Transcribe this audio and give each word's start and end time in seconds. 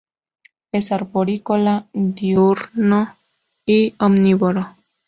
Es 0.71 0.91
arborícola, 0.91 1.87
diurno 1.93 3.15
y 3.67 3.93
omnívoro. 3.99 4.65